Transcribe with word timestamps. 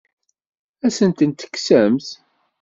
Ad 0.85 0.91
asen-tent-tekksemt? 0.93 2.07